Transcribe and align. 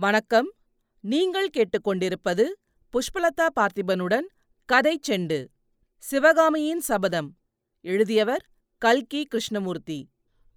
வணக்கம். 0.00 0.52
நீங்கள் 1.00 1.48
கேட்டுக்கொண்டிருப்பது 1.56 2.44
புஷ்பலதா 2.92 3.46
பார்த்திபனுடன் 3.60 4.26
கதை 4.64 5.00
செண்டு 5.08 5.46
சிவகாமியின் 5.96 6.80
சபதம். 6.80 7.34
எழுதியவர் 7.80 8.46
கல்கி 8.78 9.24
கிருஷ்ணமூர்த்தி. 9.24 10.08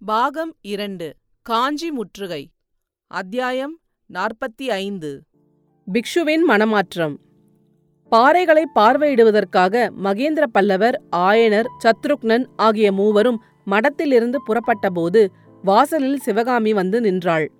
பாகம் 0.04 0.56
இரண்டு 0.60 1.16
காஞ்சி 1.42 1.90
முற்றுகை. 1.90 2.50
அத்தியாயம் 3.06 3.80
நாற்பத்தி 4.12 4.70
ஐந்து 4.70 5.22
பிக்ஷுவின் 5.92 6.44
மனமாற்றம். 6.48 7.16
பாறைகளை 8.10 8.64
பார்வையிடுவதற்காக 8.74 9.90
மகேந்திர 10.04 10.42
பல்லவர் 10.52 11.02
ஆயனர் 11.16 11.66
சத்ருக்னன் 11.84 12.46
ஆகிய 12.56 12.92
மூவரும் 12.92 13.42
மடத்திலிருந்து 13.66 14.36
புறப்பட்டபோது 14.46 15.26
வாசலில் 15.62 16.18
சிவகாமி 16.18 16.72
வந்து 16.72 17.00
நின்றாள். 17.00 17.50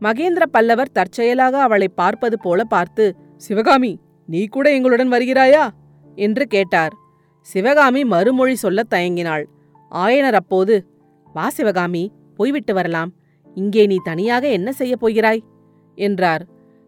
மகேந்திர 0.00 0.42
பல்லவர் 0.42 0.92
தற்செயலாக 0.92 1.60
அவளை 1.60 1.88
பார்ப்பது 1.88 2.40
போல 2.40 2.64
பார்த்து 2.64 3.16
சிவகாமி 3.36 3.98
நீ 4.26 4.46
கூட 4.46 4.72
எங்களுடன் 4.72 5.12
வருகிறாயா? 5.12 5.68
என்று 6.16 6.46
கேட்டார். 6.46 6.92
சிவகாமி 7.40 8.04
மறுமொழி 8.04 8.54
சொல்லத் 8.54 8.92
தயங்கினாள். 8.92 9.44
ஆயனர் 9.90 10.32
அப்போது 10.32 10.86
வா 11.32 11.48
சிவகாமி 11.48 12.12
போய்விட்டு 12.36 12.74
வரலாம். 12.74 13.14
இங்கே 13.54 13.86
நீ 13.86 13.96
தனியாக 14.04 14.48
என்ன 14.48 14.72
செய்யப் 14.72 15.00
போகிறாய்? 15.00 15.44
என்றார். 15.94 16.46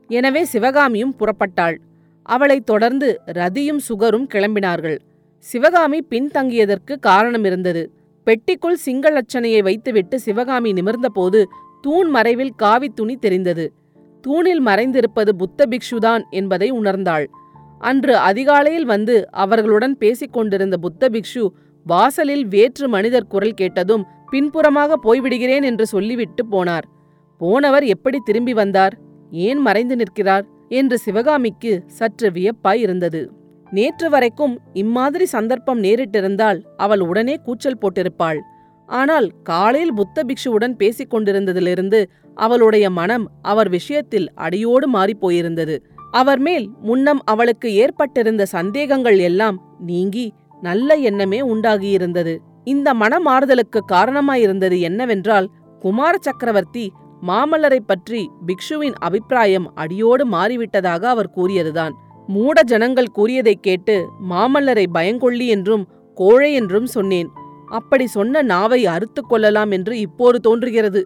எனவே 0.08 0.44
சிவகாமியும் 0.44 1.14
புறப்பட்டாள். 1.18 1.76
அவளைத் 2.22 2.66
தொடர்ந்து 2.66 3.20
ரதியும் 3.26 3.80
சுகரும் 3.88 4.26
கிளம்பினார்கள். 4.34 4.98
சிவகாமி 5.38 6.06
பின்தங்கியதற்கு 6.10 6.98
காரணம் 7.00 7.44
இருந்தது. 7.44 7.92
பெட்டிக்குள் 8.26 8.76
சிங்களச்சனையை 8.86 9.62
வைத்துவிட்டு 9.62 10.20
சிவகாமி 10.20 10.72
நிமிர்ந்தபோது 10.72 11.44
தூண் 11.80 12.08
மறைவில் 12.08 12.52
காவித் 12.62 12.96
துணி 12.96 13.16
தெரிந்தது. 13.16 13.72
தூணில் 14.20 14.62
மறைந்திருப்பது 14.62 15.30
புத்த 15.38 15.68
பிக்ஷுதான் 15.70 16.22
என்பதை 16.30 16.72
உணர்ந்தாள். 16.72 17.26
அன்று 17.78 18.16
அதிகாலையில் 18.16 18.84
வந்து 18.84 19.30
அவர்களுடன் 19.30 19.98
பேசிக் 19.98 20.32
கொண்டிருந்த 20.32 20.76
புத்த 20.76 21.08
பிக்ஷு 21.08 21.48
வாசலில் 21.84 22.46
வேற்று 22.46 22.88
மனிதர் 22.88 23.26
குரல் 23.26 23.54
கேட்டதும் 23.54 24.06
பின்புறமாக 24.30 24.98
போய்விடுகிறேன் 25.04 25.62
என்று 25.62 25.86
சொல்லிவிட்டு 25.86 26.46
போனார். 26.50 26.82
போனவர் 27.38 27.84
எப்படி 27.84 28.18
திரும்பி 28.24 28.52
வந்தார்? 28.52 28.98
ஏன் 29.30 29.58
மறைந்து 29.58 29.96
நிற்கிறார்? 29.96 30.46
என்று 30.68 30.98
சிவகாமிக்கு 30.98 31.82
சற்று 31.86 32.30
வியப்பாய் 32.30 32.80
இருந்தது. 32.80 33.32
நேற்று 33.70 34.10
வரைக்கும் 34.10 34.60
இம்மாதிரி 34.72 35.26
சந்தர்ப்பம் 35.26 35.82
நேரிட்டிருந்தால் 35.82 36.62
அவள் 36.76 37.00
உடனே 37.00 37.34
கூச்சல் 37.34 37.78
போட்டிருப்பாள். 37.78 38.40
ஆனால் 38.90 39.30
காலையில் 39.42 39.94
புத்த 39.94 40.22
பிக்ஷுவுடன் 40.22 40.72
பேசிக் 40.72 41.14
கொண்டிருந்ததிலிருந்து 41.14 42.04
அவளுடைய 42.34 42.90
மனம் 42.90 43.30
அவர் 43.42 43.68
விஷயத்தில் 43.68 44.34
அடியோடு 44.34 44.90
மாறிப்போயிருந்தது. 44.90 45.82
அவர் 46.10 46.38
மேல் 46.38 46.70
முன்னம் 46.80 47.20
அவளுக்கு 47.24 47.74
ஏற்பட்டிருந்த 47.74 48.46
சந்தேகங்கள் 48.46 49.18
எல்லாம் 49.18 49.76
நீங்கி 49.80 50.32
நல்ல 50.60 50.94
எண்ணமே 50.94 51.40
உண்டாகியிருந்தது. 51.40 52.38
இந்த 52.64 52.94
மனமாறுதலுக்கு 52.94 53.80
காரணமாயிருந்தது 53.92 54.80
என்னவென்றால் 54.80 55.50
குமார 55.80 56.16
சக்கரவர்த்தி 56.20 56.92
மாமல்லரை 57.26 57.78
பற்றி 57.86 58.30
பிக்ஷுவின் 58.46 58.94
அபிப்பிராயம் 58.98 59.72
அடியோடு 59.74 60.26
மாறிவிட்டதாக 60.26 61.04
அவர் 61.04 61.32
கூறியதுதான். 61.36 61.90
மூட 62.26 62.62
ஜனங்கள் 62.62 63.10
கூறியதைக் 63.10 63.62
கேட்டு 63.62 64.08
மாமல்லரை 64.30 64.86
பயங்கொள்ளி 64.94 65.46
என்றும் 65.46 65.88
கோழை 66.14 66.52
என்றும் 66.52 66.86
சொன்னேன். 66.86 67.30
அப்படி 67.70 68.06
சொன்ன 68.16 68.42
நாவை 68.52 68.80
அறுத்து 68.86 69.22
கொள்ளலாம் 69.22 69.70
என்று 69.70 69.94
இப்போது 70.06 70.38
தோன்றுகிறது. 70.40 71.02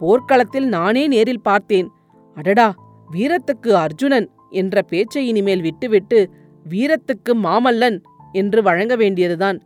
போர்க்களத்தில் 0.00 0.68
நானே 0.68 1.04
நேரில் 1.06 1.46
பார்த்தேன். 1.48 1.88
அடடா 2.36 2.68
வீரத்துக்கு 3.08 3.70
அர்ஜுனன் 3.84 4.28
என்ற 4.60 4.82
பேச்சை 4.82 5.22
இனிமேல் 5.28 5.64
விட்டுவிட்டு 5.66 6.20
வீரத்துக்கு 6.66 7.32
மாமல்லன் 7.46 7.98
என்று 8.32 8.60
வழங்க 8.62 8.94
வேண்டியதுதான். 8.96 9.58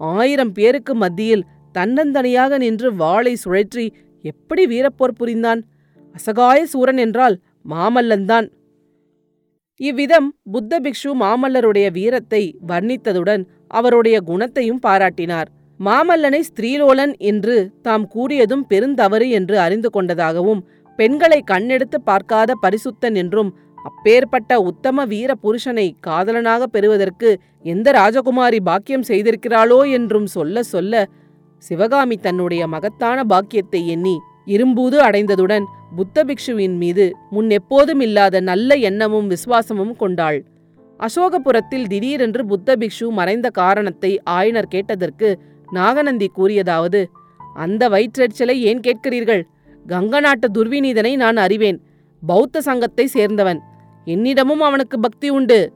ஆயிரம் 0.00 0.52
பேருக்கு 0.52 0.94
மத்தியில் 0.94 1.46
தன்னந்தனியாக 1.74 2.58
நின்று 2.58 2.88
வாளை 2.94 3.34
சுழற்றி 3.44 3.84
எப்படி 4.24 4.62
வீரப்போர் 4.66 5.18
புரிந்தான்? 5.18 5.60
அசகாய 6.14 6.60
சூரன் 6.64 7.00
என்றால் 7.04 7.36
மாமல்லன்தான் 7.68 8.46
இவ்விதம் 9.80 10.28
புத்த 10.52 10.80
பிக்ஷு 10.84 11.10
மாமல்லருடைய 11.20 11.86
வீரத்தை 11.90 12.42
வர்ணித்ததுடன் 12.68 13.42
அவருடைய 13.68 14.16
குணத்தையும் 14.20 14.82
பாராட்டினார். 14.86 15.48
மாமல்லனை 15.80 16.40
ஸ்திரீலோலன் 16.40 17.14
என்று 17.22 17.72
தாம் 17.82 18.06
கூறியதும் 18.14 18.64
பெருந்தவறு 18.68 19.28
என்று 19.28 19.58
அறிந்து 19.58 19.90
கொண்டதாகவும் 19.90 20.62
பெண்களை 20.98 21.40
கண்ணெடுத்து 21.50 21.98
பார்க்காத 22.04 22.54
பரிசுத்தன் 22.62 23.14
என்றும் 23.14 23.50
அப்பேற்பட்ட 23.78 24.52
உத்தம 24.62 25.04
வீர 25.04 25.34
புருஷனை 25.42 25.86
காதலனாக 26.00 26.62
பெறுவதற்கு 26.66 27.28
எந்த 27.64 27.90
ராஜகுமாரி 27.92 28.58
பாக்கியம் 28.60 29.08
செய்திருக்கிறாளோ 29.08 29.90
என்றும் 29.90 30.26
சொல்ல 30.26 30.62
சொல்ல 30.62 31.04
சிவகாமி 31.62 32.16
தன்னுடைய 32.16 32.66
மகத்தான 32.66 33.24
பாக்கியத்தை 33.24 33.80
எண்ணி 33.88 34.16
இரும்பூது 34.46 34.96
அடைந்ததுடன் 35.02 35.64
புத்த 35.96 36.24
பிக்ஷுவின் 36.24 36.76
மீது 36.76 37.06
முன்னெப்போதும் 37.32 38.00
இல்லாத 38.00 38.40
நல்ல 38.40 38.76
எண்ணமும் 38.80 39.28
விசுவாசமும் 39.28 39.94
கொண்டாள். 39.96 40.38
அசோகபுரத்தில் 41.00 41.86
திடீரென்று 41.86 42.46
புத்த 42.46 42.76
பிக்ஷு 42.76 43.06
மறைந்த 43.10 43.48
காரணத்தை 43.50 44.20
ஆயனர் 44.30 44.70
கேட்டதற்கு 44.70 45.28
நாகநந்தி 45.70 46.30
கூறியதாவது 46.38 47.00
அந்த 47.54 47.88
வயிற்றெரிச்சலை 47.88 48.56
ஏன் 48.60 48.80
கேட்கிறீர்கள்? 48.80 49.42
கங்க 49.86 50.20
நாட்டு 50.20 50.48
துர்விநீதனை 50.48 51.16
நான் 51.16 51.36
அறிவேன். 51.36 51.80
பௌத்த 52.26 52.60
சங்கத்தை 52.60 53.08
சேர்ந்தவன். 53.14 53.58
என்னிடமும் 54.06 54.62
அவனுக்கு 54.68 55.00
பக்தி 55.00 55.28
உண்டு. 55.28 55.72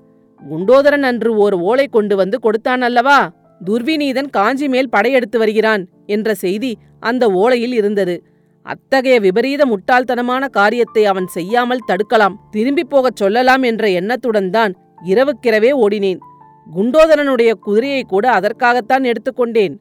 குண்டோதரன் 0.51 1.03
அன்று 1.03 1.37
ஓர் 1.37 1.55
ஓலை 1.55 1.87
கொண்டு 1.87 2.17
வந்து 2.17 2.39
கொடுத்தான் 2.39 2.81
அல்லவா? 2.81 3.33
துர்விநீதன் 3.67 4.31
காஞ்சி 4.31 4.69
மேல் 4.69 4.89
படையெடுத்து 4.89 5.39
வருகிறான் 5.39 5.89
என்ற 6.07 6.35
செய்தி 6.35 6.79
அந்த 7.01 7.27
ஓலையில் 7.29 7.73
இருந்தது. 7.73 8.25
அத்தகைய 8.63 9.21
விபரீத 9.21 9.67
முட்டாள்தனமான 9.67 10.49
காரியத்தை 10.49 11.05
அவன் 11.05 11.27
செய்யாமல் 11.27 11.87
தடுக்கலாம். 11.89 12.35
திரும்பி 12.51 12.85
போகச் 12.85 13.17
சொல்லலாம் 13.17 13.63
என்ற 13.63 13.89
எண்ணத்துடன் 13.89 14.51
தான் 14.51 14.75
இரவுக்கிரவே 15.05 15.71
ஓடினேன். 15.73 16.19
குண்டோதரனுடைய 16.67 17.55
குதிரையை 17.55 18.03
கூட 18.03 18.31
அதற்காகத்தான் 18.31 19.03
எடுத்துக்கொண்டேன். 19.03 19.75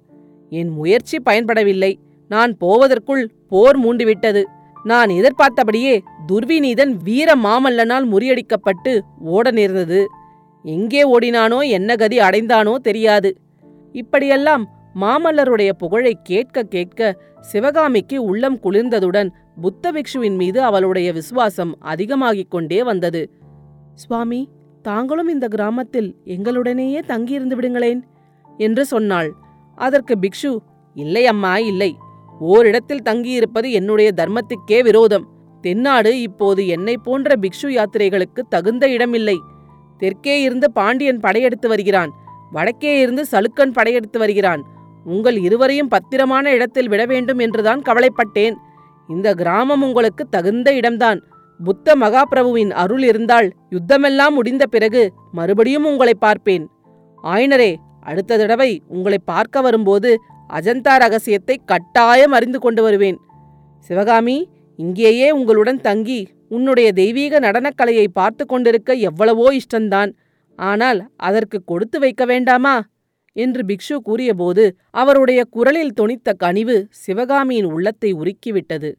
என் 0.49 0.69
முயற்சி 0.69 1.17
பயன்படவில்லை. 1.29 1.95
நான் 2.27 2.57
போவதற்குள் 2.57 3.31
போர் 3.47 3.79
மூண்டுவிட்டது. 3.79 4.43
நான் 4.83 5.09
எதிர்பார்த்தபடியே 5.09 6.03
துர்விநீதன் 6.27 6.93
வீர 7.03 7.35
மாமல்லனால் 7.35 8.05
முறியடிக்கப்பட்டு 8.05 8.99
ஓட 9.19 9.51
நேர்ந்தது. 9.51 10.07
எங்கே 10.63 11.19
ஓடினானோ 11.19 11.69
என்ன 11.69 11.95
கதி 11.95 12.19
அடைந்தானோ 12.19 12.75
தெரியாது. 12.75 13.37
இப்படியெல்லாம் 13.91 14.69
மாமல்லருடைய 14.95 15.71
புகழை 15.71 16.17
கேட்க 16.23 16.63
கேட்க 16.63 17.19
சிவகாமிக்கு 17.39 18.23
உள்ளம் 18.23 18.59
குளிர்ந்ததுடன் 18.59 19.29
புத்த 19.61 19.91
பிக்ஷுவின் 19.91 20.35
மீது 20.35 20.61
அவளுடைய 20.61 21.13
விசுவாசம் 21.13 21.77
அதிகமாகிக் 21.79 22.51
கொண்டே 22.51 22.83
வந்தது. 22.83 23.29
சுவாமி 23.93 24.49
தாங்களும் 24.81 25.27
இந்த 25.27 25.47
கிராமத்தில் 25.47 26.15
எங்களுடனேயே 26.25 26.99
தங்கியிருந்து 26.99 27.55
விடுங்களேன் 27.55 28.03
என்று 28.57 28.85
சொன்னாள். 28.85 29.33
அதற்கு 29.75 30.17
பிக்ஷு 30.21 30.57
இல்லை 30.93 31.25
அம்மா 31.25 31.57
இல்லை. 31.57 31.97
ஓரிடத்தில் 32.39 33.01
தங்கியிருப்பது 33.01 33.71
என்னுடைய 33.71 34.11
தர்மத்துக்கே 34.15 34.83
விரோதம். 34.83 35.27
தென்னாடு 35.61 36.21
இப்போது 36.21 36.67
என்னை 36.67 36.97
போன்ற 37.03 37.35
பிக்ஷு 37.41 37.67
யாத்திரைகளுக்கு 37.67 38.41
தகுந்த 38.49 38.89
இடமில்லை. 38.89 39.39
தெற்கே 39.97 40.41
இருந்து 40.41 40.71
பாண்டியன் 40.71 41.19
படையெடுத்து 41.19 41.67
வருகிறான். 41.67 42.11
வடக்கே 42.51 42.99
இருந்து 42.99 43.25
சலுக்கன் 43.31 43.73
படையெடுத்து 43.73 44.19
வருகிறான். 44.19 44.63
உங்கள் 45.03 45.37
இருவரையும் 45.37 45.87
பத்திரமான 45.87 46.51
இடத்தில் 46.51 46.87
விட 46.87 47.05
வேண்டும் 47.05 47.39
என்றுதான் 47.39 47.81
கவலைப்பட்டேன். 47.81 48.53
இந்த 49.07 49.33
கிராமம் 49.33 49.81
உங்களுக்கு 49.81 50.29
தகுந்த 50.29 50.73
இடம்தான். 50.73 51.23
புத்த 51.63 51.95
மகாபிரபுவின் 51.95 52.71
அருள் 52.73 53.03
இருந்தால் 53.03 53.47
யுத்தமெல்லாம் 53.69 54.29
முடிந்த 54.29 54.63
பிறகு 54.65 55.01
மறுபடியும் 55.31 55.83
உங்களை 55.83 56.13
பார்ப்பேன். 56.19 56.65
ஆயினரே 57.23 57.71
அடுத்த 57.99 58.37
தடவை 58.37 58.71
உங்களை 58.87 59.19
பார்க்க 59.23 59.61
வரும்போது 59.61 60.11
அஜந்தா 60.49 60.93
ரகசியத்தை 60.97 61.55
கட்டாயம் 61.65 62.31
அறிந்து 62.31 62.59
கொண்டு 62.59 62.81
வருவேன். 62.83 63.17
சிவகாமி 63.89 64.37
இங்கேயே 64.79 65.27
உங்களுடன் 65.31 65.81
தங்கி 65.81 66.21
உன்னுடைய 66.47 66.87
தெய்வீக 66.91 67.39
நடனக்கலையை 67.39 68.07
பார்த்து 68.13 68.43
கொண்டிருக்க 68.45 68.93
எவ்வளவோ 69.09 69.45
இஷ்டந்தான். 69.51 70.11
ஆனால் 70.59 70.99
அதற்கு 71.17 71.57
கொடுத்து 71.63 71.97
வைக்க 71.99 72.25
வேண்டாமா? 72.25 72.75
என்று 73.35 73.61
பிக்ஷு 73.65 73.95
கூறியபோது 74.03 74.63
அவருடைய 74.91 75.41
குரலில் 75.49 75.97
தொனித்த 76.01 76.29
கனிவு 76.33 76.75
சிவகாமியின் 76.89 77.65
உள்ளத்தை 77.65 78.09
உருக்கிவிட்டது. 78.13 78.89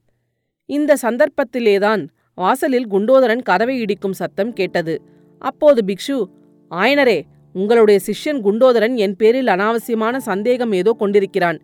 இந்த 0.69 0.97
சந்தர்ப்பத்திலேதான் 1.03 2.03
வாசலில் 2.39 2.89
குண்டோதரன் 2.93 3.43
கதவை 3.49 3.75
இடிக்கும் 3.81 4.19
சத்தம் 4.21 4.53
கேட்டது. 4.53 4.95
அப்போது 5.43 5.81
பிக்ஷு 5.89 6.17
ஆயனரே 6.71 7.19
உங்களுடைய 7.55 7.99
சிஷ்யன் 8.07 8.41
குண்டோதரன் 8.47 8.95
என் 9.05 9.17
பேரில் 9.17 9.51
அனாவசியமான 9.55 10.17
சந்தேகம் 10.31 10.73
ஏதோ 10.73 10.93
கொண்டிருக்கிறான். 11.01 11.59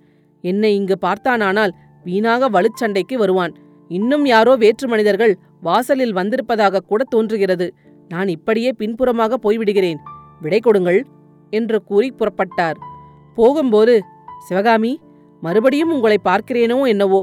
என்னை 0.44 0.70
இங்கு 0.76 0.96
பார்த்தானானால் 1.06 1.72
வீணாக 2.04 2.48
வலுச்சண்டைக்கு 2.56 3.14
வருவான். 3.14 3.52
இன்னும் 3.90 4.24
யாரோ 4.24 4.52
வேற்று 4.56 4.86
மனிதர்கள் 4.88 5.34
வாசலில் 5.60 6.16
வந்திருப்பதாக 6.18 6.84
கூட 6.90 7.02
தோன்றுகிறது. 7.14 7.66
நான் 8.10 8.28
இப்படியே 8.28 8.70
பின்புறமாக 8.72 9.38
போய்விடுகிறேன். 9.44 10.00
விடை 10.40 10.60
கொடுங்கள் 10.60 11.00
என்று 11.52 11.78
கூறி 11.90 12.08
புறப்பட்டார். 12.10 12.78
போகும்போது 13.38 13.94
சிவகாமி 14.48 14.92
மறுபடியும் 15.42 15.92
உங்களை 15.96 16.18
பார்க்கிறேனோ 16.28 16.78
என்னவோ? 16.92 17.20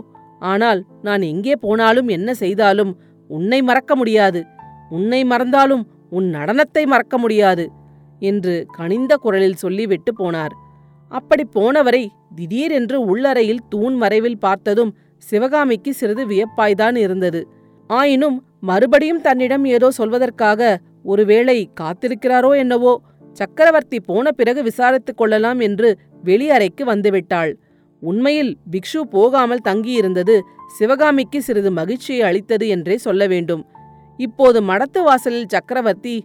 ஆனால் 0.52 0.80
நான் 1.02 1.24
எங்கே 1.32 1.56
போனாலும் 1.56 2.08
என்ன 2.08 2.30
செய்தாலும் 2.34 2.92
உன்னை 3.27 3.62
மறக்க 3.62 3.95
முடியாது. 3.95 4.45
உன்னை 4.89 5.24
மறந்தாலும் 5.24 5.88
உன் 6.10 6.36
நடனத்தை 6.36 6.86
மறக்க 6.86 7.18
முடியாது 7.18 7.69
என்று 8.19 8.66
கனிந்த 8.72 9.16
குரலில் 9.16 9.54
சொல்லிவிட்டு 9.54 10.12
போனார். 10.19 10.54
அப்படி 11.10 11.44
போனவரை 11.56 12.07
திடீரென்று 12.36 13.16
உள்ளறையில் 13.16 13.66
தூண் 13.69 13.94
மறைவில் 13.94 14.39
பார்த்ததும் 14.39 14.95
சிவகாமிக்கு 15.18 15.94
சிறிது 15.94 16.25
வியப்பாய்தான் 16.27 16.95
இருந்தது. 16.95 17.48
ஆயினும் 17.88 18.38
மறுபடியும் 18.60 19.22
தன்னிடம் 19.22 19.66
ஏதோ 19.66 19.88
சொல்வதற்காக 19.98 20.77
ஒருவேளை 21.04 21.69
காத்திருக்கிறாரோ 21.81 22.57
என்னவோ 22.57 23.01
சக்கரவர்த்தி 23.31 24.00
போன 24.00 24.31
பிறகு 24.31 24.63
விசாரித்துக் 24.63 25.18
கொள்ளலாம் 25.18 25.60
என்று 25.60 26.00
வெளியறைக்கு 26.24 26.83
வந்துவிட்டாள். 26.86 27.51
உண்மையில் 28.10 28.52
பிக்ஷு 28.72 29.02
போகாமல் 29.10 29.66
தங்கியிருந்தது 29.68 30.36
சிவகாமிக்கு 30.68 31.40
சிறிது 31.42 31.72
மகிழ்ச்சியை 31.72 32.22
அளித்தது 32.22 32.66
என்றே 32.68 32.96
சொல்ல 32.98 33.28
வேண்டும். 33.28 33.63
இப்போது 34.19 34.60
மடத்து 34.62 35.00
வாசலில் 35.04 35.48
சக்கரவர்த்தி 35.48 36.16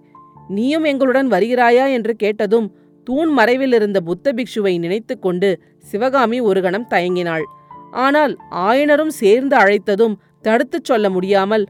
நீயும் 0.49 0.85
எங்களுடன் 0.85 1.29
வருகிறாயா? 1.29 1.87
என்று 1.93 2.13
கேட்டதும் 2.15 2.69
தூண் 3.07 3.31
மறைவில் 3.31 3.73
இருந்த 3.73 3.99
புத்த 4.01 4.33
பிக்ஷுவை 4.33 4.73
நினைத்துக் 4.79 5.23
கொண்டு 5.23 5.51
சிவகாமி 5.91 6.39
ஒரு 6.41 6.61
கணம் 6.63 6.91
தயங்கினாள். 6.91 7.45
ஆனால் 7.91 8.35
ஆயனரும் 8.67 9.15
சேர்ந்து 9.21 9.55
அழைத்ததும் 9.57 10.19
தடுத்துச் 10.43 10.89
சொல்ல 10.89 11.07
முடியாமல் 11.11 11.65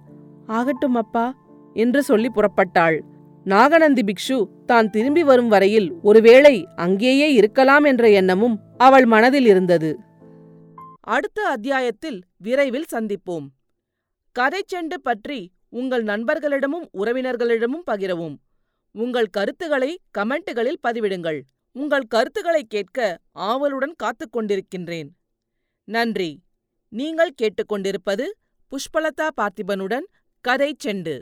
ஆகட்டும் 0.47 0.95
அப்பா 0.95 1.27
என்று 1.77 2.01
சொல்லி 2.03 2.29
புறப்பட்டாள். 2.35 2.99
நாகநந்தி 3.47 4.03
பிக்ஷு 4.03 4.39
தான் 4.71 4.91
திரும்பி 4.91 5.23
வரும் 5.23 5.49
வரையில் 5.49 5.89
ஒருவேளை 6.03 6.55
அங்கேயே 6.77 7.29
இருக்கலாம் 7.33 7.85
என்ற 7.85 8.11
எண்ணமும் 8.11 8.57
அவள் 8.79 9.07
மனதில் 9.07 9.47
இருந்தது. 9.47 9.99
அடுத்த 11.01 11.43
அத்தியாயத்தில் 11.43 12.19
விரைவில் 12.37 12.91
சந்திப்போம். 12.93 13.47
கதைச்செண்டு 14.39 14.97
பற்றி 15.03 15.39
உங்கள் 15.69 16.05
நண்பர்களிடமும் 16.05 16.87
உறவினர்களிடமும் 16.99 17.87
பகிரவும். 17.87 18.37
உங்கள் 18.93 19.27
கருத்துக்களை 19.27 20.01
கமெண்ட்டுகளில் 20.19 20.81
பதிவிடுங்கள். 20.89 21.41
உங்கள் 21.73 22.07
கருத்துக்களை 22.09 22.63
கேட்க 22.69 23.19
ஆவலுடன் 23.33 23.95
காத்துக் 23.97 24.35
கொண்டிருக்கின்றேன். 24.37 25.09
நன்றி. 25.85 26.31
நீங்கள் 26.89 27.35
கேட்டுக்கொண்டிருப்பது 27.43 28.27
புஷ்பலதா 28.71 29.29
பார்த்திபனுடன் 29.41 30.07
கதை 30.41 30.77
செண்டு. 30.85 31.21